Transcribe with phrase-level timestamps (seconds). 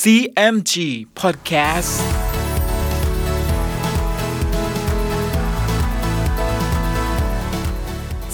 [0.00, 0.74] CMG
[1.20, 1.92] Podcast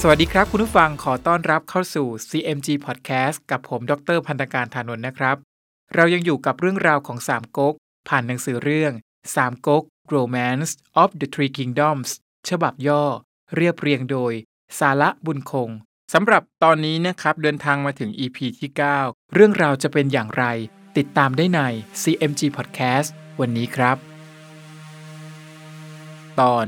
[0.01, 5.37] สวัสดีครับคุณผู้ฟังขอต้อนรับเข้าสู่ CMG Podcast กับผม ดรพันธการธานนท์นะครับ
[5.95, 7.75] เรายังอยู่กับเรื่องราวของสามก๊ก
[8.09, 8.93] ผ่านหนังสือเรื่อง
[9.37, 9.83] สามก๊ก
[10.15, 10.71] Romance
[11.03, 12.11] of the Three Kingdoms
[12.49, 13.05] ฉบับย่อ
[13.57, 14.33] เรียบเรียงโดย
[14.79, 15.71] สาระบุญคง
[16.13, 18.71] สำหรับตอนนี้นะครับเดินทางมาถึง EP ที่
[19.03, 20.47] 9 เรื่องราวจะเป็นอย่างไร
[20.97, 21.61] ติดตามได้ใน
[22.03, 23.09] CMG Podcast
[23.41, 23.97] วันนี้ครับ
[26.41, 26.67] ตอน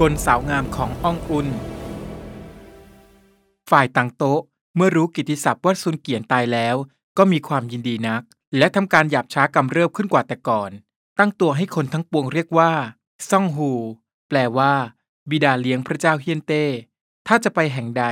[0.00, 1.48] กลสาวงามของอองอุน
[3.70, 4.40] ฝ่ายตังโต๊ะ
[4.76, 6.76] เมื่อรู้กิตติศัพท์ว่าซุนเกียนตายแล้ว
[7.18, 8.22] ก็มีความยินดีนัก
[8.58, 10.70] และทำการหยาบช้ากำเริบขึ้นกว่าแต่ก่อน
[11.18, 12.72] ตั้งตัวให้คนทั้งปวงเรียกว่า
[13.30, 13.72] ซ่องฮู
[14.28, 14.72] แปลว่า
[15.30, 16.64] บิดาเลี้ยงพระเจ้าเฮียนเต้
[17.26, 18.04] ถ้าจะไปแห่งใด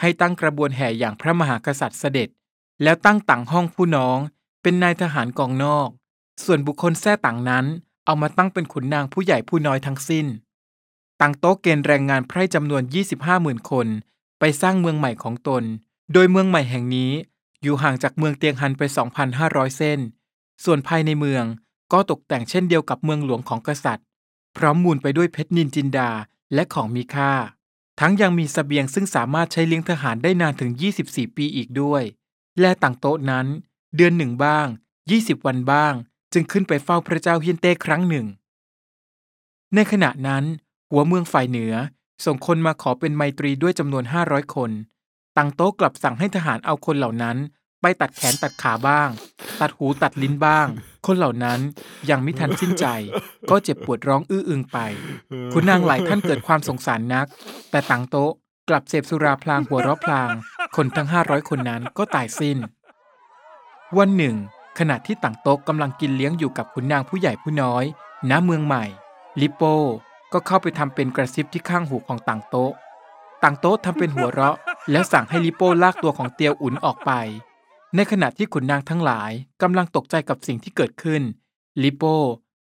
[0.00, 2.28] ให้ตั้งกระบวนแห่อย่างพระมหากษัตริย์เสด็จ
[2.82, 4.18] แล้วตั้งต่างห้องผู้น้อง
[4.62, 5.88] เป็นนายทหารกองนอก
[6.44, 7.66] ส่วนบุคคลแท้ต่างนั้น
[8.04, 10.26] เอามาตั้งเป็นขุนนางผู้ใหญ่ผู้น้อยทั้งสิ้น
[11.20, 12.82] ตังโต๊ะเกณฑ์แรงงานไพร่จำนวน
[13.16, 13.86] 25 0,000คน
[14.38, 15.62] ไปสร้างเมืองใหม่ของตน
[16.12, 17.12] โดยเมืองใหม่แห่งนี้
[17.62, 18.82] อยู่ห่างจากเมืองเตียงฮันไป
[19.30, 19.98] 2,500 เส้น
[20.64, 21.44] ส่วนภายในเมือง
[21.92, 24.06] ก็ตกแต่งเช่นเดียวกับเมืองหลวงของกษัตริย์
[24.56, 26.10] พร้อมมูลไปด้วยเพชรนินจินดา
[26.54, 27.32] และของมีค่า
[28.00, 30.70] ทั้งยังมีสเสบียงซึ่งสามารถใช้เลี้ยงทหารได้นานถึง
[31.04, 32.02] 24 ปีอีกด้วย
[32.60, 33.46] และต่างโต๊ะนั้น
[33.96, 34.66] เดือนหนึ่งบ้าง
[35.06, 35.94] 20 วันบ้าง
[36.32, 38.26] จึงขึ้นไปเฝ้าพระเจ้าเฮียนเต้ครั้งหนึ่ง
[39.74, 40.44] ในขณะนั้น
[40.90, 41.74] หัวเมืองฝ่ายเหนือ
[42.24, 44.70] ส่งคนมาขอเป็นไมตรีด้วยจำนวน 500 คน
[45.36, 47.36] ตังโต๊ะกลับสั่งให้ทหารเอาคนเหล่านั้น
[47.80, 49.08] ไปตัดแขนตัดขาบ้าง
[49.60, 50.66] ตัดหูตัดลิ้นบ้าง
[51.06, 51.60] คนเหล่านั้น
[52.10, 52.86] ยังไม่ทันสิ้นใจ
[53.50, 54.78] ก็เจ็บปวดร้องอื้ออึงไป
[55.52, 57.26] คุณนางหลายท่านเกิดความสงสารนัก
[57.70, 58.32] แต่ตังโต๊ะ
[58.68, 60.28] กลับเสพสุราพลางหัวเราะพลาง
[60.76, 62.58] คนทั้ง 500 คนนั้นก็ตายสิ้น
[63.98, 64.36] วันหนึ่ง
[64.78, 67.84] ขณะที่ต่างโต๊ะกำลังกินเลี้ยงอยู่กับขุนนางผู้ใหญ่ผู้น้อย
[68.30, 68.84] ณ เมืองใหม่
[69.40, 69.76] ลิโป้
[70.32, 72.72] ก็เข้าไปทำเป็นกระซิบที่ข้างหูของต่างโต๊ะ
[73.42, 74.56] ต่างโต๊ะทำเป็นหัวเราะ
[74.90, 77.10] แล้วสั่งให้ลิโป้ลากตัวของเตียวอุ่นออกไป
[77.94, 81.22] ในขณะที่ขุนนางทั้งหลายกำลังตกใจกับสิ่งที่เกิดขึ้น
[81.82, 82.16] ลิโป้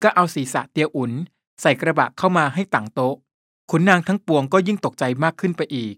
[0.02, 1.12] ก็เอาศีรษะเตียวอุ่น
[1.60, 3.14] ใส่กระบะเข้ามาให้ต่างโต๊ะ
[3.70, 5.94] ขุนนางทั้งปวงก็ยิ่งตกใจมากขึ้นไปอีก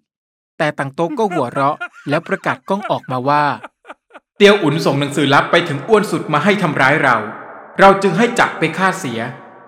[0.58, 1.76] แต่ต่างโต๊ะก็หัวเราะ
[2.08, 3.44] แล้วประกาศก้องออกมาว่า
[4.38, 7.16] เตียวอุ่นส่งหนังสือลับไปถึงอ้วนสุดมาให้ทำร้ายเรา
[7.80, 9.20] เราจึงให้จับไปฆ่าเสีย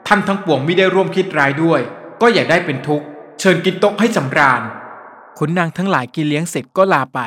[0.06, 1.80] ท่านทั้งปวงไม่ได้ร่วมคิดร้ายด้วย
[2.20, 3.06] ก็อย่าได้เป็นทุกข์
[3.40, 4.62] เชิญกินโต๊ะให้สำราญ
[5.38, 7.20] ขุนนางทั้งหลายกินเลี้ยงเสร็จก็ลาไป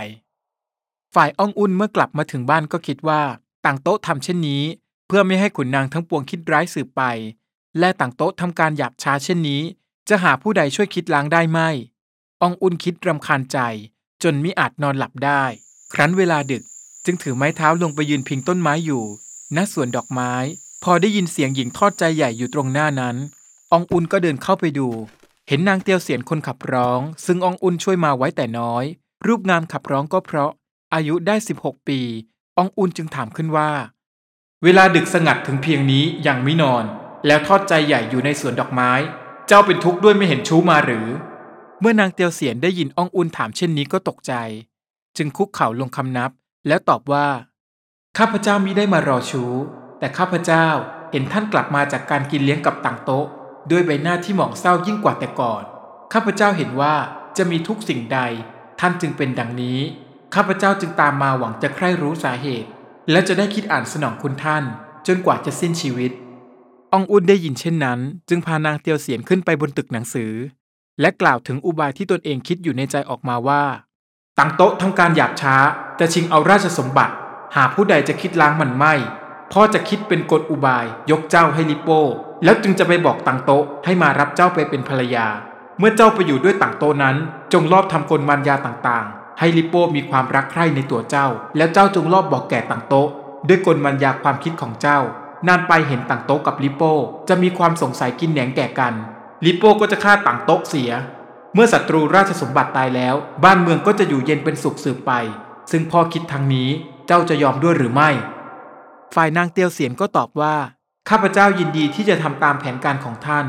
[1.16, 3.22] ฝ่ายอ้องอุ่นเมื่อกลับมาถึงบ้านก็คิดว่า
[3.66, 4.63] ต่างโต๊ะทำเช่นนี้
[5.07, 7.01] เพื่อไม่ให้ขุนนางทั้งปวงคิดร้ายสืบไป
[7.79, 9.61] และต่างโต๊ะทำการหยาบช้าเช่นนี้
[10.09, 11.59] จะหาผู้ใดช่วยคิดล้างได้ไหม
[12.41, 13.59] อองอุ่นคิดรำคาญใจ
[14.23, 15.44] จนมิอาจนอนหลับได้
[15.94, 16.63] ครั้นเวลาดึก
[17.05, 19.03] จึงถือไม้เท้าลงไปยืนพิงต้นไม้อยู่
[19.55, 20.33] ณสวนดอกไม้
[20.83, 23.15] พอได้ยินเสียงหญิงทอดใจใหญ่อยู่ตรงหน้านั้น
[23.71, 24.87] อองอุนก็เดินเข้าไปดู
[25.47, 28.83] เห็นนางเตียวเสียนคนขับร้อง ซึ่งอองอุนช่วยมาไว้แต่น้อย
[29.27, 30.51] รูปงามขับร้องก็เพราะ
[30.93, 31.99] อายุได้ 16 ปี
[32.57, 33.69] อองอุนจึงถามขึ้นว่า
[34.63, 36.83] เวลาดึกสงัดถึงเพียงนี้ยังไม่นอน
[37.27, 38.91] แล้วทอดใจใหญ่อยู่ในสวนดอกไม้
[39.47, 41.07] เจ้าเป็นทุกข์ด้วยไม่เห็นชู้มาหรือ
[41.79, 44.33] เมื่อนางเตียวเสียนได้ยินอองอุนถามเช่นนี้ก็ตกใจ
[45.17, 46.31] จึงคุกเข่าลงคำนับ
[46.68, 47.28] แล้วตอบว่า
[48.18, 49.53] ข้าพเจ้ามิได้มารอชู้
[50.00, 50.68] แต่ข้าพเจ้า
[51.12, 53.25] เห็นท่านกลับมาจากการกินเลี้ยงกับต่างโต๊ะ
[53.72, 55.64] ด้วยใบหน้าที่หมองเศร้ายิ่งกว่าแต่ก่อน
[56.14, 56.96] ข้าพเจ้าเห็นว่า
[57.38, 58.20] จะมีทุกสิ่งใด
[58.80, 59.80] ท่านจึงเป็นดังนี้
[60.36, 62.70] ข้าพเจ้าจึงตามมาหวังจะใคร่รู้สาเหตุ
[63.12, 64.64] และจะได้คิดอ่านสนองคุณท่าน
[65.08, 66.12] จนกว่าจะสิ้นชีวิต
[66.94, 68.00] อองอุนได้ยินเช่นนั้น
[68.30, 70.31] จึงพานางเตียวเสียนขึ้นไปบนตึกหนังสือ
[71.02, 73.64] และกล่าวถึงอุบายที่ตนเองคิดอยู่ในใจออกมาว่า
[74.41, 75.55] ต่างโต๊ะทำการหยาบช้า
[76.00, 77.13] จะชิงเอาราชสมบัติ
[77.55, 78.94] หาผู้ใดจะคิดล้างมันไม่
[79.51, 82.01] พ่อจะคิดเป็นกฎอุบายยกเจ้าให้ลิโป้
[82.44, 85.28] แล้วจึงจะไปบอกต่างโต๊ะให้มารับเจ้าไปเป็นภรรยา
[85.79, 87.16] เมื่อเจ้าไปอยู่ด้วยต่างโต๊ะนั้น
[87.53, 93.07] จงรอบทำกลมารยาต่างๆ ให้ลิโป้มีความรักใคร่ในตัวเจ้า แล้วเจ้าจงรอบบอกแก่ต่างโต๊ะ
[93.47, 94.99] ด้วยกลมารยาความคิดของเจ้า
[95.47, 96.93] นานไปเห็นต่างโต๊ะกับลิโป้
[97.29, 98.93] จะมีความสงสัยกินแหนงแก่กัน
[99.46, 100.91] ลิโป้ก็จะฆ่าต่างโต๊ะเสีย
[101.53, 105.11] เมื่อศัตรูราชสมบัติตายแล้ว บ้านเมืองก็จะอยู่เย็นเป็นสุขสืบไป
[105.72, 106.69] ซึ่งพ่อคิดทางนี้
[107.07, 108.09] เจ้าจะยอมด้วยหรือไม่
[109.16, 110.55] ฝ่ายนางเตียวเสียนก็ตอบว่า
[111.09, 113.46] ข้าพเจ้ายินดีที่จะทำตามแผนการของท่าน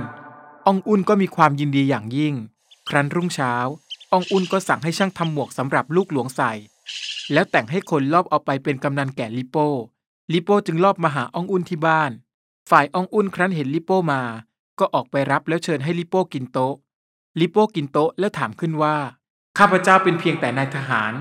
[0.67, 2.35] องอุ่นก็มีความยินดีอย่างยิ่ง
[2.89, 3.55] ครั้นรุ่งเช้า
[4.13, 6.53] องอุ่นก็สั่งให้ช่างทำหมวกสำหรับลูกหลวงใส่
[7.33, 9.69] แล้วแต่งให้คนลอบเอาไปเป็นกำนันแก่ลิโป้
[10.33, 12.11] ลิโป้จึงลอบมาหาองอุ่นที่บ้าน
[12.71, 14.23] ฝ่ายองอุ่นครั้นเห็นลิโป้มา
[14.79, 16.75] ก็ออกไปรับแล้วเชิญให้ลิโป้กินโต๊ะ
[17.39, 18.97] ลิโป้กินโต๊ะแล้วถามขึ้นว่า
[19.59, 21.13] ข้าพเจ้าเป็นเพียงแต่นายทหาร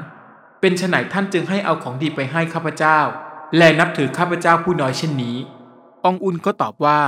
[0.60, 3.00] เป็นฉไหนท่านจึงให้เอาของดีไปให้ข้าพเจ้า
[3.58, 5.38] และนับถือข้าพเจ้าผู้น้อยเช่นนี้
[6.06, 7.00] องอุนก็ตอบว่า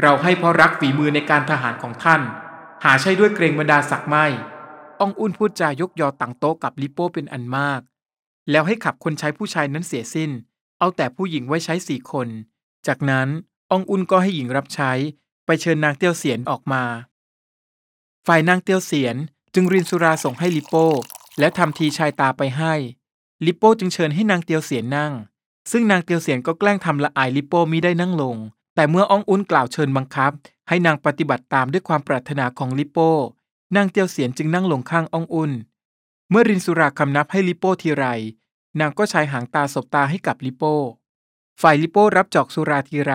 [0.00, 2.20] เราให้เพราะรักฝีมือในการทหารของท่าน
[2.84, 4.26] หาใช่ด้วยเกรงบรรดาศักดิ์ไม่
[5.00, 7.80] องอุนพูดจายกยอต่างโต๊ะกับลิโป้เป็นอันมาก
[8.50, 10.30] แล้วให้ขับคนใช้ผู้ชายนั้นเสียสิ้น
[10.78, 12.28] เอาแต่ผู้หญิงไว้ใช้สี่คน
[12.86, 13.28] จากนั้น
[13.70, 14.92] อองอุนก็ให้หญิงรับใช้
[15.46, 16.84] ไปเชิญนางเตียวเสียนออกมา
[18.26, 19.16] ฝ่ายนางเตียวเสียน
[19.54, 20.86] จึงรินสุราส่งให้ลิโป้
[21.38, 22.74] และทำทีชายตาไปให้
[23.46, 25.12] ลิโป้จึงเชิญให้นางเตียวเสียนนั่ง
[25.70, 28.36] ซึ่งนางเตียวเสียนก็แกล้งทำละอายลิโป้มิได้นั่งลง
[28.74, 30.32] แต่เมื่ออ้องอุนกล่าวเชิญบังคับ
[30.68, 33.10] ให้นางปฏิบัติตามด้วยความปรารถนาของลิโป้
[33.76, 35.52] นางเตียวเสียนจึงนั่งลงข้างอ้องอุน
[36.30, 38.04] เมื่อรินสุราคำนับให้ลิโป้ทีไร
[38.80, 40.74] นางก็ใช้หางตาสบตาให้กับลิโป้
[41.62, 43.12] ฝ่ายลิโป้รับจอกสุราทีไร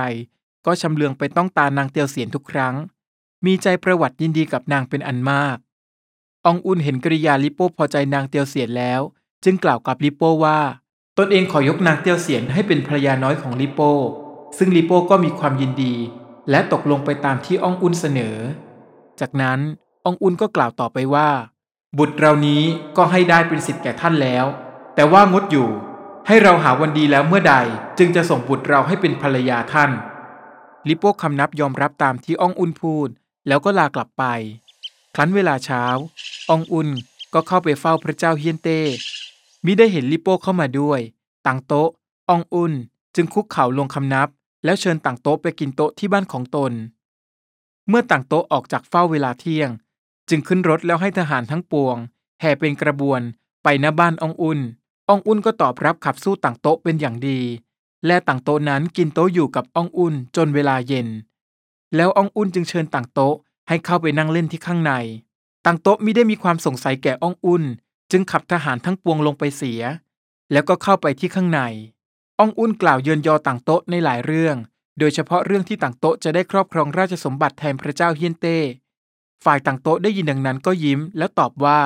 [0.65, 2.75] ก็ชำเลืองไปต้องตานางเตียวเสียนทุกครั้ง
[3.45, 5.57] มีใจประวัติยินดีกับนางเป็นอันมาก
[6.45, 9.01] อองอุนเห็นกริยาลิโป้พอใจนางเตียวเสียนแล้ว
[9.43, 10.59] จึงกล่าวกับลิโป้ว่า
[11.17, 13.91] ตนเองขอยกนางเตียวเสียนให้เป็นภรรยาน้อยของลิโป้
[14.57, 15.93] ซึ่งลิโป้ก็มีความยินดี
[16.49, 18.37] และตกลงไปตามที่อองอุนเสนอ
[19.19, 19.59] จากนั้น
[20.05, 21.29] อองอุนก็กล่าวต่อไปว่า
[21.97, 22.63] บุตรเรานี้
[22.97, 24.45] ก็ให้ได้เป็นสิทธิ์แก่ท่านแล้ว
[24.95, 25.69] แต่ว่างดอยู่
[26.27, 27.55] ให้เราหาวันดีแล้วเมื่อใด
[27.97, 29.91] จึงจะส่งบุตรเราให้เป็นภรรยาท่าน
[30.87, 33.09] ลิโป้คำนับยอมรับตามที่อองอุนพูด
[33.47, 34.23] แล้วก็ลากลับไป
[35.15, 35.83] ครั้นเวลาเช้า
[36.49, 36.89] อองอุน
[37.33, 38.79] ก็เข้าไปเฝ้าพระเจ้าเฮียนเต้
[39.65, 40.99] มิได้เห็นลิโป้เข้ามาด้วย
[41.45, 41.89] ต่างโต๊ะ
[42.29, 42.73] อองอุน
[43.15, 44.29] จึงคุกเข่าลงคำนับ
[44.65, 46.71] แล้วเชิญต่างโต๊ะไปกินโต๊ะที่บ้านของตน
[47.87, 49.69] เมื่อต่างโต๊ะออกจากเฝ้าเวลาเที่ยง
[50.29, 51.97] จึงขึ้นรถแล้วให้ทหารทั้งปวง
[52.41, 53.21] แห่เป็นกระบวน
[53.63, 54.59] ไปหน้าบ้านอองอุน
[55.09, 57.39] อองอุนก็ตอบรับขับสู้ต่างโต๊ะเป็นอย่างดี
[58.05, 61.07] และต่างโต๊ะนั้นกินโต๊ะอยู่กับอองอุนจนเวลาเย็น
[61.95, 63.35] แล้วอองอุ่นจึงเชิญต่างโต๊ะ
[63.67, 64.93] ให้เข้าไปนั่งเล่นที่ข้างใน
[65.65, 67.63] ต่างโต๊ะมิได้มีความสงสัยแก่อองอุ่น
[68.11, 69.81] จึงขับทหารทั้งปวงลงไปเสีย
[70.51, 71.61] แล้วก็เข้าไปที่ข้างใน
[72.39, 74.55] อองอุ่นกล่าวเยินยอต่างโต๊ะในหลายเรื่อง
[74.99, 78.57] โดยเฉพาะเรื่องที่ต่างโต๊ะจะได้ครอบครองราชสมบัติแทนพระเจ้าเฮียนเต้
[79.43, 81.79] ฝ่ายต่างโต๊ะได้ยินดังนั้นก็ยิ้มแล้วตอบว่า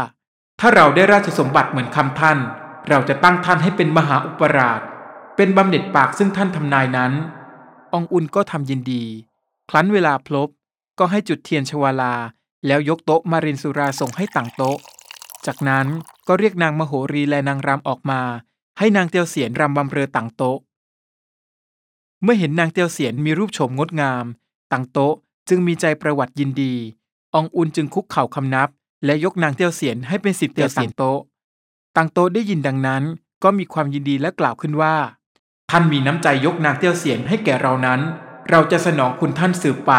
[0.60, 2.38] ถ้าเราได้ราชสมบัติเหมือนคำท่าน
[2.90, 4.82] เราจะตั้งท่านให้เป็นมหาอุปราช
[5.36, 7.12] เป็นบำเหน็จปากซึ่งท่านทำนายนั้น
[7.94, 9.04] อองอุ่นก็ทำยินดี
[9.69, 10.50] ครั้นเวลาพลบ
[11.00, 12.13] ก็ให้จุดเทียนชวาลา
[12.68, 14.77] แล้วยกโต๊ะมารินสุราส่งให้ต่างโต๊ะ
[15.45, 15.88] จากนั้น
[16.27, 18.21] ก็เรียกนางมโหรีและนางรำออกมา
[18.77, 20.57] ให้นางเตียวเสียนรำบำเรอต่างโต๊ะ
[22.24, 24.25] เมื่อเห็นนางเตียวเสียนมีรูปโฉมงดงาม
[24.71, 25.13] ต่างโต๊ะ
[25.50, 26.74] จึงมีใจประวัติยินดี
[27.33, 28.69] อองอุนจึงคุกเข่าคำนับ
[29.06, 31.19] และยกนางเตียวเสียนให้เป็นสิทธิ์เตียวเสียนโต๊ะ
[31.95, 33.04] ต่างโต๊ะได้ยินดังนั้น
[33.44, 34.95] ก็มีความยินดีและกล่าวขึ้นว่า
[35.71, 38.00] ท่านมีน้ำใจยกนางเตียวเสียนให้แก่เรานั้น
[38.50, 39.92] เราจะสนองคุณท่านสืบไป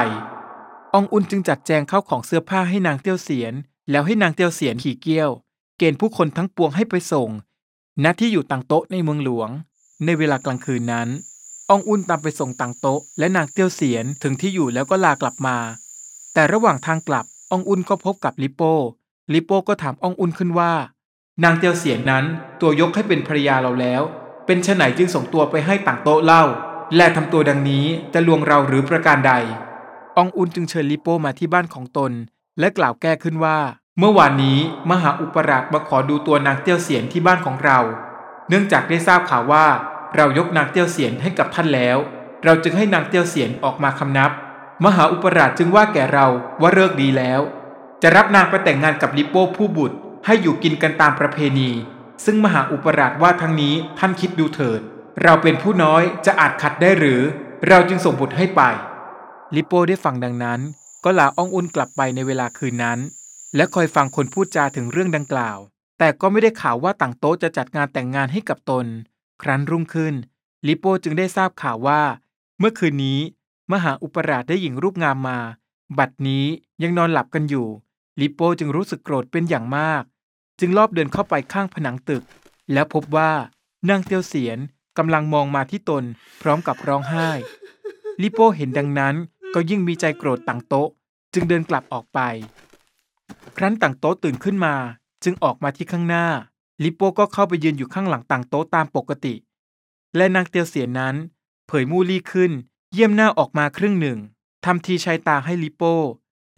[0.94, 3.54] อองอุนจึงจัดแจงเข้าของเสื้อผ้าให้นางเตียวเสียน
[3.90, 5.30] แล้วให้นางเตียวเสียนขี่เกี้ยว
[5.78, 7.30] เกณฑ์ผู้คนทั้งปวงให้ไปส่ง
[8.04, 9.50] ณ ที่อยู่ต่างโต๊ะในเมืองหลวง
[10.04, 11.08] ในเวลากลางคืนนั้น
[11.70, 15.56] อองอุนตามไปส่งต่างโต๊ะ และนางเตียวเสียนถึงที่อยู่แล้วก็ลากลับมา
[16.34, 18.74] แต่ระหว่างทางกลับอองอุนก็พบกับลิโป้
[19.32, 20.72] ลิโป้ก็ถามอองอุนขึ้นว่า
[21.42, 22.24] นางเตียวเสียนนั้น
[22.60, 24.02] ตัวยกให้เป็นภรรยาเราแล้ว
[24.46, 26.44] เป็นชะไหนจึงส่งตัวไปให้ต่างโต๊ะเล่า
[26.96, 27.84] และทำตัวดังนี้
[28.14, 29.32] จะลวงเราหรือประการใด
[30.16, 32.12] อองอุนจึงเชิญลิโป้มาที่บ้านของตน
[32.58, 33.58] และกล่าวแก้ขึ้นว่า
[33.98, 34.58] เมื่อวานนี้
[34.90, 37.78] มหาอุปราชมาขอดูตัวนางเตี้ยวเสียนที่บ้านของเรา
[38.48, 39.66] เนื่องจากได้ทราบข่าวว่า
[40.16, 41.96] เรายกนางเตี้ยวเสียนให้กับท่านแล้ว
[42.44, 44.30] เราจึงให้นางเตี้ยวเสียนออกมาคำนับ
[44.84, 46.26] มหาอุปราชจึงว่าแก่เรา
[46.60, 47.40] ว่าเลิกดีแล้ว
[48.02, 51.70] จะรับนางไปแต่งงานกับลิโป้ผู้บุตรให้อยู่กินกันตามประเพณี
[52.24, 54.80] ซึ่งมหาอุปราชว่าทั้งนี้ท่านคิดดูเถิด
[55.22, 57.20] เราเป็นผู้น้อยจะอาจขัดได้หรือ
[57.68, 58.60] เราจึงส่งบุตรให้ไป
[59.54, 60.60] ลิโป้ได้ฟังดังนั้น
[61.04, 62.98] ก็ลาอ้องอุนกลับไปในเวลาคืนนั้น
[63.56, 65.58] และคอยฟังคนพูดจาถึงเรื่องดังกล่าว
[65.98, 68.86] แต่ก็ไม่ได้ข่าวว่าต่างโต๊ะจะจัดงานแต่งงานให้กับตน
[69.42, 70.14] ครั้นรุ่งขึ้น
[70.66, 72.02] ลิโป้จึงได้ทราบข่าวว่า
[72.58, 73.20] เมื่อคืนนี้
[73.72, 75.38] มหาอุปราชได้หญิงรูปงามมา
[75.98, 76.44] บัดนี้
[76.82, 77.68] ยังนอนหลับกันอยู่
[78.20, 80.02] ลิโป้จึงรู้สึกโกรธเป็นอย่างมาก
[80.60, 82.22] จึงลอบเดินเข้าไปข้างผนังตึก
[82.72, 83.30] แล้วพบว่า
[83.88, 84.58] นางเตียวเสียน
[84.98, 86.04] กำลังมองมาที่ตน
[86.40, 87.28] พร้อมกับร้องไห้
[88.22, 89.14] ลิโป้เห็นดังนั้น
[89.54, 90.88] ก็ยิ่งมีใจโกรธต่างโต๊ะ
[91.32, 92.20] จึงเดินกลับออกไป
[93.56, 94.74] ครั้นต่างโต๊ะตื่นขึ้นมา
[95.24, 96.26] จึงออกมาที่ข้างหน้า
[96.84, 99.34] ลิโป้ก็เข้าไปยืนอยู่ข้างหลังต่างโต๊ะตามปกติ
[100.16, 101.14] และนางเตียวเสียนนั้น
[101.66, 102.52] เผยมูลี่ขึ้น
[102.92, 104.18] เยี่ยมหน้าออกมาครึ่งหนึ่ง
[104.64, 105.94] ทำทีชายตาให้ลิโป้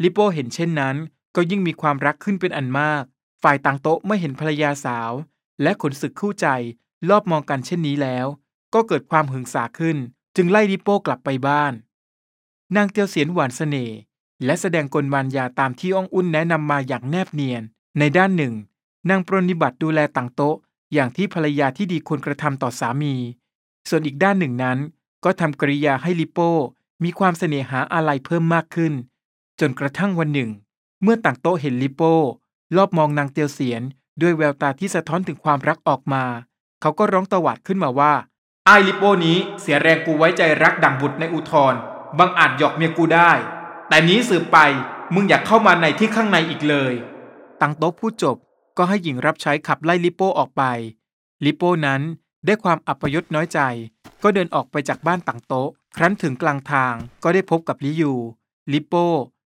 [0.02, 0.96] ลิโป้เห็นเช่นนั้น
[1.36, 3.02] ก็ยิ่งมีความรักขึ้นเป็นอันมาก
[3.42, 5.12] ฝ่ายต่างโต๊ะเมื่อเห็นภรรยาสาว
[5.62, 6.46] และขนศึกคู่ใจ
[7.10, 8.26] รอบมองกันเช่นนี้แล้ว
[8.74, 9.96] ก็เกิดความหึงสาขึ้น
[10.36, 11.72] จึงไล่ลิโป้กลับไปบ้าน
[12.76, 13.96] นางเตียวเสียนหวานเสน่ห์
[14.44, 17.62] และแสดงกลมารยาตามที่อ้องอุ่นแนะนำมาอย่างแนบเนียน
[17.98, 18.54] ในด้านหนึ่ง
[19.10, 20.56] นางปรนนิบัติดูแลต่างโต๊ะ
[20.92, 23.14] อย่างที่ภรรยาที่ดีควรกระทำต่อสามี
[23.88, 24.78] ส่วนอีกด้านหนึ่งนั้น
[25.24, 26.52] ก็ทำกริยาให้ลิโป้
[27.04, 28.92] มีความเสน่หาอะไรเพิ่มมากขึ้น
[29.60, 30.50] จนกระทั่งวันหนึ่ง
[31.02, 32.14] เมื่อต่างโต๊ะเห็นลิโป้
[32.76, 33.82] รอบมองนางเตียวเสียน
[34.22, 36.24] ด้วยแววตาที่สะท้อนถึงความรักออกมา
[36.80, 38.12] เขาก็ร้องตวาดขึ้นมาว่า
[38.66, 41.74] ไอ้ลิโป้นี้เสียแรงกูไว้ใจรักดั่งบุตรในอุทธร
[42.18, 43.30] บังอาจหยอกเมียกูได้
[43.88, 44.58] แต่นี้สืบไป
[45.14, 46.92] มึงอยากเข้ามาในที่ข้างในอีกเลย
[47.60, 48.36] ตังโต๊ะพูดจบ
[48.76, 50.62] ก็ให้หญิงรับใช้ขับไล่ลิโป้ออกไป
[51.44, 52.02] ลิโป้นั้น
[52.46, 53.60] ได้ความอัปยศน้อยใจ
[54.22, 58.12] ก็เดินออกไปจากบ้านตังโต๊ะ ครั้นถึงกลางทางก็ได้พบกับลิยู
[58.72, 59.06] ลิโป้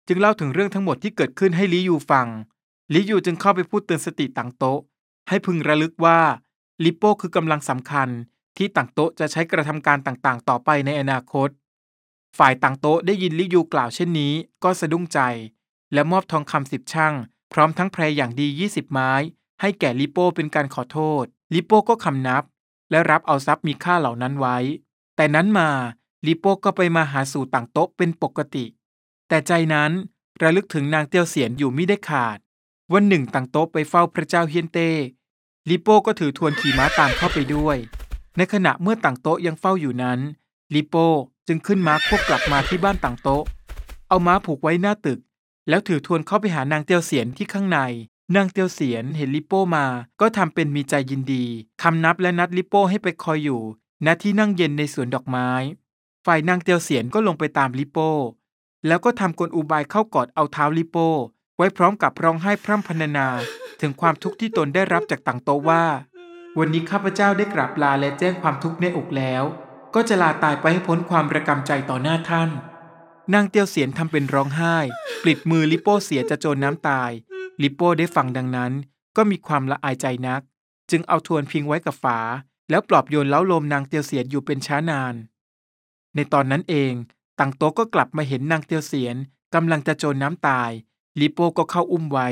[0.08, 2.26] จึงเล่าถึงเรื่องทั้งหมดที่เกิดขึ้นให้ลิยูฟัง
[2.94, 4.80] ลิยูจึงเข้าไปพูดเตือนสติตังโต๊ะ
[5.28, 6.18] ให้พึงระลึกว่า
[6.84, 8.08] ลิโป้คือกำลังสำคัญ
[8.56, 11.48] ที่ตังโต๊ะจะใช้กระทำการต่างๆ ต่อไปในอนาคต
[12.38, 14.32] ฝ่ายตังโต๊ะได้ยินลิยูกล่าวเช่นนี้
[14.64, 15.20] ก็สะดุ้งใจ
[15.92, 17.14] และมอบทองคำสิบช่าง
[17.52, 19.12] พร้อมทั้งแพรอย่างดี 20 ไม้
[19.60, 22.42] ให้แก่ลิโป้เป็นการขอโทษ ลิโป้ก็คำนับ
[22.90, 24.56] และรับเอาทรัพย์มีค่าเหล่านั้นไว้
[25.16, 25.68] แต่นั้นมา
[26.26, 28.64] ลิโป้ก็ไปมาหาสู่ต่างโต๊ะเป็นปกติ
[29.28, 29.92] แต่ใจนั้น
[30.42, 32.38] ระลึกถึงนางเตียวเสียนอยู่ไม่ได้ขาด
[32.92, 34.90] วันหนึ่งต่างโต๊ะไปเฝ้าพระเจ้าเฮียนเต้
[35.70, 37.76] ลิโป้ก็ถือทวนขี่ม้าตามเข้าไปด้วย
[38.36, 40.18] ในขณะเมื่อต่างโต๊ะยังเฝ้าอยู่นั้น
[40.74, 41.08] ลิโป้
[41.46, 43.44] จึงขึ้นม้าควบกลับมาที่บ้านต่างโต๊ะ
[44.08, 45.20] เอาม้าผูกไว้หน้าตึก
[45.68, 47.78] แล้วถือทวนเข้าไปหานางเตียวเสียนที่ข้างใน
[48.34, 49.86] นางเตียวเสียนเห็นลิโป้มา
[50.20, 51.44] ก็ทำเป็นมีใจยินดี
[51.82, 53.62] คำนับและนัดลิโป้ให้ไปคอยอยู่
[54.06, 55.50] ณ ที่นั่งเย็นในสวนดอกไม้
[56.26, 58.10] ฝ่ายนางเตียวเสียนก็ลงไปตามลิโป้
[58.86, 61.08] แล้วก็ทำกลอุบายเข้ากอดเอาเท้าลิโป้
[61.56, 63.28] ไว้พร้อมกับร้องไห้พร่ำพรรณนา
[63.80, 65.84] ถึงความทุกข์ที่ตนได้รับจากต่างโตว่า
[66.58, 69.42] วันนี้ข้าพเจ้าได้กราบลาและแจ้งความทุกข์ในอกแล้ว
[69.94, 72.50] ก็จะลาตายไปให้พ้นความระกำใจต่อหน้าท่าน
[73.34, 74.76] นางเตียวเสียนทำเป็นร้องไห้
[75.22, 77.10] ปลิดมือลิโป้เสียจะโจรน้ำตาย
[77.62, 78.72] ลิโป้ได้ฟังดังนั้น
[79.16, 80.42] ก็มีความละอายใจนัก
[80.90, 82.18] จึงเอาทวนพิงไว้กับฝา
[82.70, 85.14] แล้วปลอบโยนเล้าลมนางเตียวเสียนอยู่เป็นช้านาน
[86.14, 86.92] ในตอนนั้นเอง
[87.38, 89.16] ตังโตก็กลับมาเห็นนางเตียวเสียน
[89.54, 90.70] กำลังจะโจรน้ำตาย
[91.20, 92.28] ลิโป้ก็เข้าอุ้มไว้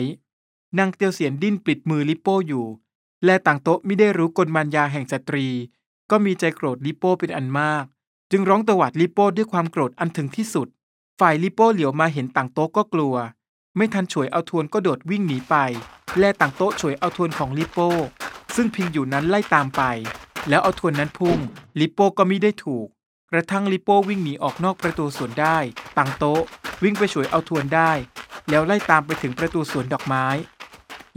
[0.79, 2.67] นางเตียวเสียนดิ้นปลิดมือลิโป้อยู่
[3.25, 5.47] และตังโต๊ะไม่ได้รู้กลมารยาแห่งสตรี
[6.11, 7.85] ก็มีใจโกรธลิโป้เป็นอันมาก
[8.31, 10.69] จึงร้องตวาดลิโป้ด้วยความโกรธอันถึงที่สุด
[11.21, 13.15] ฝ่ายลิโป้เหลียวมาเห็นต่างโต๊ะก็กลัว
[13.77, 15.55] ไม่ทันฉวยเอาทวนก็โดดวิ่งหนีไป
[16.19, 17.89] แล่ต่างโต๊ะฉวยเอาทวนของลิโป้
[18.55, 19.83] ซึ่งพิงอยู่นั้นไล่ตามไป
[20.49, 21.39] แล้วเอาทวนนั้นพุ่ง
[21.81, 22.87] ลิโป้ก็มิได้ถูก
[23.31, 25.59] กระทั่งลิโป้วิ่งหนีออกนอกประตูสวนได้
[25.99, 26.43] ต่างโต๊ะ
[26.83, 27.93] วิ่งไปฉวยเอาทวนได้
[28.51, 30.27] แล้วไล่ตามไปถึงประตูสวนดอกไม้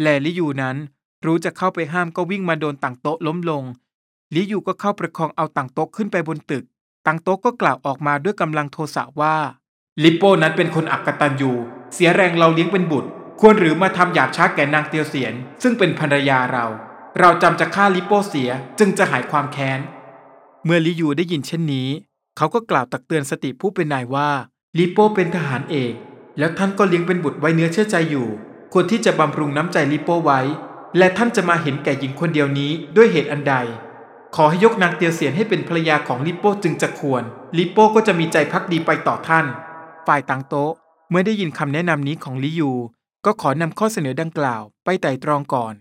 [0.01, 0.77] แลลิยูนั้น
[1.25, 3.63] รู้จะเข้าไปห้ามก็วิ่งมาโดนต่างโต๊ะล้มลง
[4.35, 6.63] ลิยูก็เข้าประคองเอาต่างโต๊ะขึ้นไปบนตึก
[7.05, 9.35] ต่างโต๊ะก็กล่าวออกมาด้วยกำลังโทสะว่า
[10.03, 11.51] ลิปโป้นั้นเป็นคนอักตันยู
[11.93, 13.09] เสียแรงเราเลี้ยงเป็นบุตร
[13.41, 16.65] ควรหรือมาทำหยาบช้าแก่นางเตียวเสียน ซึ่งเป็นภรรยาเรา
[17.19, 19.79] เราจำจะฆ่าลิปโป้เสียจึงจะหายความแค้น
[20.65, 21.89] เมื่อลิยูได้ยินเช่นนี้
[22.37, 24.29] เขาก็กล่าวตักเตือนสติผู้เป็นนายว่า
[24.77, 25.93] ลิปโป้เป็นทหารเอก
[26.39, 28.27] แล้วท่านก็เลี้ยงเป็นบุตรไว้เนื้อเชื่อใจอยู่
[28.73, 30.41] ควรที่จะบำรุงน้ำใจลิโป้ไว้
[30.97, 33.55] และท่านจะมาเห็นแก่หญิงคนเดียวนี้ด้วยเหตุอันใด
[34.35, 37.23] ขอให้ยกนางเตียวเสียนให้เป็นภรรยาของลิโป้จึงจะควร
[37.57, 39.45] ลิโป้ก็จะมีใจพักดีไปต่อท่าน
[40.07, 40.71] ฝ่ายต่างโต๊ะ
[41.09, 42.71] เมื่อได้ยินคำแนะนำนี้ของลิยู
[43.25, 45.73] ก็ขอนำข้อเสนอดังกล่าวไปไต่ตรองก่อน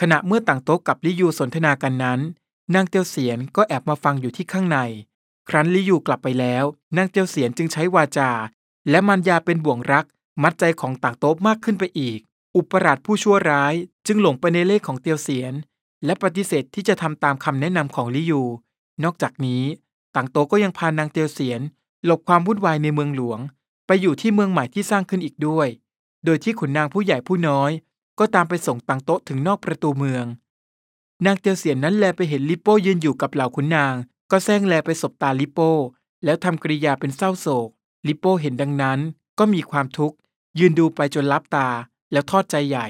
[0.00, 2.20] ขณะเมื่อต่างโต๊ะกับลิยูสนทนากันนั้น
[2.74, 4.78] นางเตียวเสียนก็แอบมาฟังอยู่ที่ข้างใน
[5.48, 6.64] ครั้นลิยูกลับไปแล้ว
[6.96, 8.30] นางเตียวเสียนจึงใช้วาจา
[8.90, 10.06] และมันยาเป็นบ่วงรัก
[10.42, 12.20] มัดใจของต่างโต๊ะมากขึ้นไปอีก
[12.56, 13.74] อุปราชผู้ชั่วร้าย
[14.06, 15.54] จึงหลงไปในเลขของเตียวเสียน
[16.04, 18.42] และปฏิเสธที่จะทำตามคำแนะนำของลิยู
[19.04, 19.62] นอกจากนี้
[20.14, 21.60] ต่างโต๊ะก็ยังพานางเตียวเสียน
[22.04, 23.40] หลบความวุ่นวายในเมืองหลวง
[23.86, 25.68] ไปอยู่ที่เมืองใหม่ที่สร้างขึ้นอีกด้วย
[26.24, 27.70] โดยที่ขุนนางผู้ใหญ่ผู้น้อย
[28.18, 30.24] ก็ตามไปส่งตังโต๊ะถึงนอกประตูเมือง
[31.24, 33.94] นางเตียวเสียนนั้นแลไปเห็นลิโป้ยืนอยู่กับเหล่าขุนนาง
[34.30, 35.70] ก็แซงแลไปสบตาลิโป้
[36.24, 37.68] แล้วทำกริยาเป็นเศร้าโศก
[38.06, 38.98] ลิโป้เห็นดังนั้น
[39.38, 40.16] ก็มีความทุกข์
[40.58, 41.68] ยืนดูไปจนลับตา
[42.12, 42.86] แล้วทอดใจใหญ่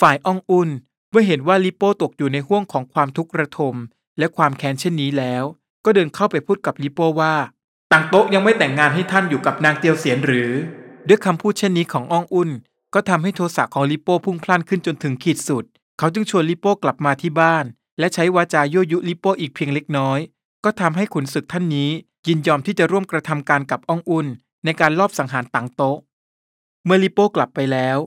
[0.00, 0.68] ฝ่ายอ่องอุ่น
[1.10, 3.74] เมื่อเห็นว่าลิโป้ตกอยู่ในห่วงของความทุกข์ระทม
[4.18, 5.44] และความแค้นเช่นนี้แล้ว
[5.84, 7.34] ก็เดินเข้าไปพูดกับลิโป้ว่า
[7.92, 10.50] ต่างโต๊ะยังไม่แต่งงานให้ท่านอยู่กับนางเตียวเสียนหรือ
[11.08, 12.50] ด้วยคำพูดเช่นนี้ของอองอุ่น
[12.94, 15.64] ก็ทำให้โทสะของลิโป้พุ่งพล่านขึ้นจนถึงขีดสุด
[15.98, 17.64] เขาจึงชวนลิโป้กลับมาที่บ้าน
[17.98, 20.18] และใช้วาจายั่วยุลิโป้อีกเพียงเล็กน้อย
[20.64, 21.90] ก็ทำให้ขุนศึกท่านนี้
[22.28, 24.26] ยินยอมที่จะร่วมกระทำการกับอองอุ่น
[24.64, 25.98] ในการลอบสังหารต่างโต๊ะ
[26.84, 27.98] เมื่อลิโป้กลับไปแล้ว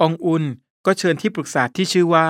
[0.00, 0.44] อองอุ่น
[0.86, 2.28] ก็เชิญที่ปรึกษาที่ชื่อว่า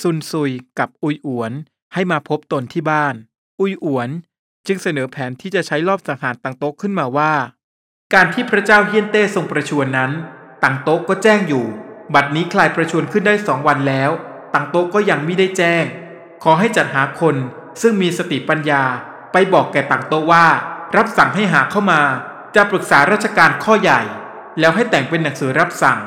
[0.00, 1.52] ซุนซุยกับอุยอวน
[1.94, 3.14] ให้มาพบตนที่บ้าน
[3.60, 4.08] อุยอวน
[4.66, 7.32] จึงเสนอแผนที่จะใช้รอบสังหารตังโต๊ะขึ้นมาว่า
[8.14, 10.10] การที่พระเจ้าเฮียนเต้ทรงประชวรนั้น
[10.62, 11.64] ตังโต๊ะก็แจ้งอยู่
[12.14, 14.10] บัดนี้คลายประชวรขึ้นได้สองวันแล้ว
[14.54, 15.84] ตังโต๊ะก็ยังไม่ได้แจ้ง
[16.42, 17.36] ขอให้จัดหาคน
[17.82, 18.82] ซึ่งมีสติปัญญา
[19.32, 20.46] ไปบอกแก่ต่างโต๊ะว่า
[20.96, 22.00] รับสั่งให้หาเข้ามา
[22.56, 24.00] จะปรึกษาราชการข้อใหญ่
[24.60, 25.98] แล้วให้แต่งเป็นหนังสือรับสั่ง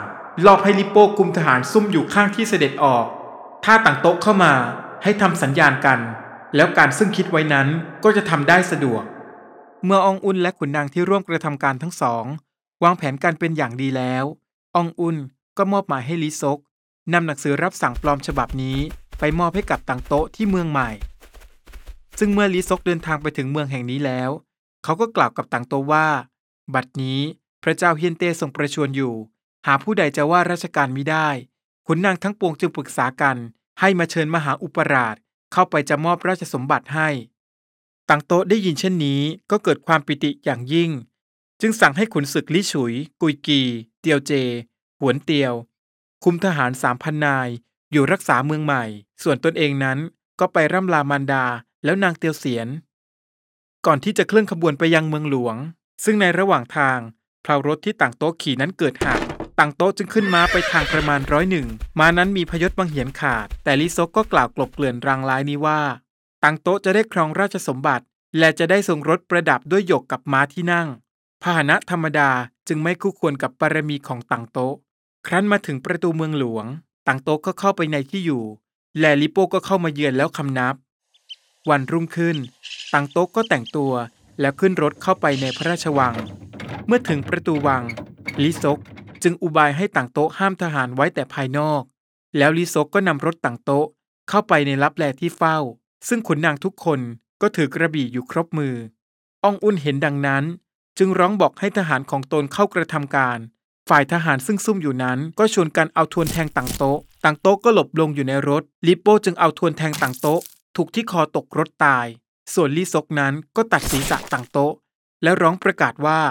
[0.46, 3.06] ลอบให้ลิโป้กุมทหารซุ่มอยู่ข้างที่เสด็จออก
[3.66, 4.54] ถ้าต่างโต๊ะเข้ามา
[5.04, 6.00] ให้ทำสัญญาณกัน
[6.56, 7.68] แล้วการซึ่งคิดไว้นั้น
[8.04, 9.04] ก็จะทำได้สะดวก
[9.86, 12.26] เมื่อองอุนและขุนนางที่ร่วมกระทำการทั้งสอง
[12.84, 14.24] วางแผนการเป็นอย่างดีแล้ว
[14.76, 15.18] องอุน
[15.58, 16.60] ก็มอบหมายให้ลิซก
[17.14, 18.78] นำหนังสือรับสั่งปลอมฉบับนี้
[19.20, 20.90] ไปมอบให้กับต่างโต๊ะที่เมืองใหม่
[22.20, 24.30] ซึ่งเมื่อลิซกเดินทางไปถึงเมืองแห่งนี้แล้ว
[24.84, 26.08] เขาก็กล่าวกับต่างโตว่า
[26.74, 27.20] บัดนี้
[27.64, 29.16] พระเจ้าเฮียนเต้ทรงประชวรอยู่
[29.66, 31.28] หาผู้ใดจะว่าราชการมิได้
[31.88, 33.38] ขุนนางทั้งปวงจึงปรึกษากัน
[33.80, 35.16] ให้มาเชิญมหาอุปราช
[35.52, 37.10] เข้าไปจะมอบราชสมบัติให้
[38.10, 39.22] ต่างโตได้ยินเช่นนี้
[39.52, 40.92] ก็เกิดความปิติอย่างยิ่ง
[41.62, 43.62] จึงสั่งให้ขุนศึกลิฉุย กุยกี
[44.02, 44.32] เตียวเจ
[45.00, 45.54] หวนเตียว
[46.24, 47.48] คุมทหารสามพันนาย
[47.92, 48.84] อยู่รักษาเมืองใหม่
[49.24, 50.00] ส่วนตนเองนั้น
[50.40, 51.46] ก็ไปร่ำลามารดา
[51.84, 52.68] แล้วนางเตียวเสียน
[53.88, 55.56] ก่อนที่จะเคลื่อนขบวนไปยังเมืองหลวง
[56.04, 57.00] ซึ่งในระหว่างทาง
[57.44, 59.20] เพลารถที่ต่างโต๊ะขี่นั้นเกิดหัก
[59.60, 61.68] ต่างโต๊ะจึงขึ้นม้าไปทางประมาณร้อยหนึ่ง
[62.00, 65.82] ม้านั้นมีพยศบังเหียนขาด แต่ลิซกก็กล่าวกลบเกลื่อนรางร้ายนี้ว่า
[66.44, 68.06] ต่างโต๊ะจะได้ครองราชสมบัติ
[68.40, 70.88] และจะได้ทรงรถประดับด้วยหยกกับม้าที่นั่ง
[71.42, 72.30] พาหนะธรรมดา
[72.68, 74.76] จึงไม่คู่ควรกับบารมีของต่างโต๊ะ
[75.28, 76.66] ครั้นมาถึงประตูเมืองหลวง
[77.08, 78.44] ต่างโต๊ะก็เข้าไปในที่อยู่
[79.00, 80.76] และลิโป้ก็เข้ามาเยือนแล้วคำนับ
[81.70, 82.38] วันรุ่งขึ้น
[82.94, 83.94] ต่างโต๊ะก็แต่งตัว
[84.40, 86.16] แล้วขึ้นรถเข้าไปในพระราชวัง
[86.88, 87.84] เมื่อถึงประตูวัง
[88.44, 88.80] ลิซก
[89.24, 91.82] จึงอุบายให้ต่างโต๊ะห้ามทหารไว้แต่ภายนอก
[92.38, 93.86] แล้วลิซกก็นำรถต่างโต๊ะ
[94.30, 95.58] เข้าไปในลับแลที่เฝ้า
[96.08, 97.00] ซึ่งขุนนางทุกคน
[97.42, 98.76] ก็ถือกระบี่อยู่ครบมือ
[99.44, 100.44] อองอุ่นเห็นดังนั้น
[100.98, 103.38] จึงร้องบอกให้ทหารของตนเข้ากระทำการ
[103.90, 110.42] ฝ่ายทหารซึ่งซุ่มอยู่นั้นก็ชวนกันเอาทวนแทงต่างโต๊ะต่างโต๊ะก็หลบลงอยู่ในรถลิโป้จึงเอาทวนแทงต่างโต๊ะ
[110.76, 112.08] ถูกที่คอตกรถตาย
[112.54, 114.74] ส่วนลิซกนั้นก็ตัดศีรษะต่างโต๊ะ
[115.24, 116.22] แล้วร้องประกาศว่า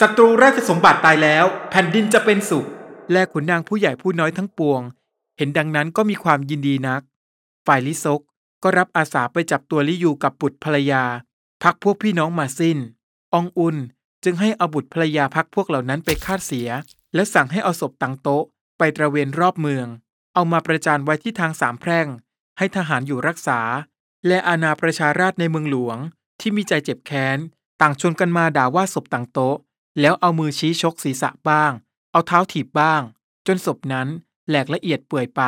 [0.00, 2.66] ศัตรูราชสมบัติตายแล้ว แผ่นดินจะเป็นสุข
[3.12, 4.80] และขุนนางผู้ใหญ่ผู้น้อยทั้งปวง
[5.38, 7.02] เห็นดังนั้นก็มีความยินดีนัก
[7.66, 8.20] ฝ่ายลิซก
[8.62, 11.04] ก็รับอาสาไปจับตัวลิยูกับบุตรภรรยา
[11.62, 12.78] พักพวกพี่น้องมาสิ้น
[13.34, 13.76] อองอุน
[14.24, 16.68] จึงให้เอาบุตรภรรยาพักพวกเหล่านั้นไปฆ่าเสีย
[17.14, 18.44] และสั่งให้เอาศพตังโต๊ะ
[18.78, 19.86] ไปตระเวนรอบเมือง
[20.34, 22.06] เอามาประจานไว้ที่ทางสามแพร่ง
[22.58, 23.60] ให้ทหารอยู่รักษา
[24.26, 25.98] และอาณาประชาราชในเมืองหลวง
[26.40, 27.38] ที่มีใจเจ็บแค้น
[27.80, 29.56] ต่างชวนกันมาด่าว่าศพตังโต๊ะ
[30.00, 31.72] แล้วเอามือชี้ชกศีรษะบ้าง
[32.12, 33.02] เอาเท้าถีบบ้าง
[33.46, 34.08] จนศพนั้น
[34.48, 35.42] แหลกละเอียดเปื่อยไป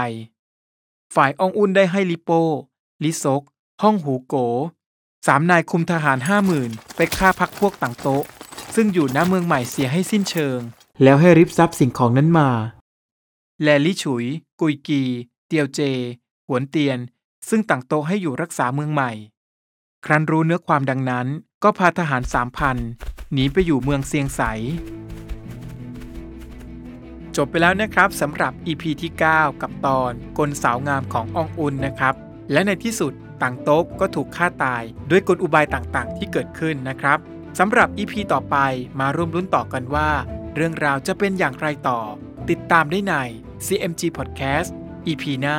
[1.14, 2.42] ฝ่ายองอุ่นได้ให้ลิโป้
[3.04, 3.42] ลิซก
[3.82, 4.34] ห้องหูโก
[5.26, 8.24] สามนายคุมทหารห้าหมื่นไปฆ่าพักพวกต่างโต๊ะ
[8.74, 10.58] ซึ่งอยู่หน้าเมืองใหม่เสียให้สิ้นเชิง
[11.02, 12.50] แล้วให้ริบทรัพย์สิ่งของนั้นมา
[13.62, 14.24] แลลิฉุย
[14.60, 15.02] กุยกี
[15.46, 15.80] เตียวเจ
[16.50, 16.98] หวนเตียน
[17.48, 19.12] ซึ่งต่างโตให้อยู่รักษาเมืองใหม่
[20.06, 21.26] ครั้นรู้เนื้อความดังนั้น
[21.62, 22.76] ก็พาทหารสามพัน
[23.32, 24.42] หนีไปอยู่เมืองเซียงไส
[27.36, 32.14] จบไปแล้วนะครับสำหรับ EP ที่ 9 กับตอนกลสาวงามของอองอุนนะครับ
[32.52, 37.18] และในที่สุดต่างโต๊ะก็ถูกฆ่าตายด้วยกลอุบายต่างๆ ที่เกิดขึ้นนะครับ
[37.58, 38.56] สำหรับ EP ต่อไป
[39.00, 40.10] มาร่วมลุ้นต่อกันว่า
[40.54, 42.00] เรื่องราวจะเป็นอย่างไรต่อ
[42.50, 43.14] ติดตามได้ใน
[43.66, 44.70] CMG Podcast
[45.06, 45.58] EP หน้า